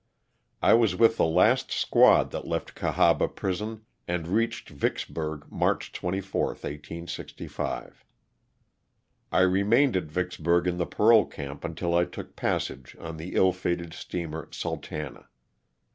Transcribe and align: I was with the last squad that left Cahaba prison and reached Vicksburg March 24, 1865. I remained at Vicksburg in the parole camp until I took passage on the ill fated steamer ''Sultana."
I 0.63 0.73
was 0.73 0.95
with 0.95 1.17
the 1.17 1.25
last 1.27 1.71
squad 1.71 2.31
that 2.31 2.47
left 2.47 2.73
Cahaba 2.73 3.27
prison 3.27 3.85
and 4.07 4.27
reached 4.27 4.67
Vicksburg 4.69 5.45
March 5.51 5.91
24, 5.91 6.45
1865. 6.53 8.03
I 9.31 9.41
remained 9.41 9.95
at 9.95 10.05
Vicksburg 10.05 10.65
in 10.65 10.79
the 10.79 10.87
parole 10.87 11.27
camp 11.27 11.63
until 11.63 11.93
I 11.93 12.05
took 12.05 12.35
passage 12.35 12.97
on 12.99 13.17
the 13.17 13.35
ill 13.35 13.53
fated 13.53 13.93
steamer 13.93 14.47
''Sultana." 14.47 15.27